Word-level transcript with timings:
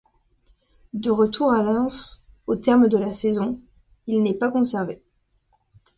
De 0.93 1.11
retour 1.11 1.53
à 1.53 1.61
Lens 1.61 2.25
au 2.47 2.55
terme 2.55 2.87
de 2.87 2.97
la 2.97 3.13
saison, 3.13 3.61
il 4.07 4.23
n'est 4.23 4.33
pas 4.33 4.49
conservé. 4.49 5.03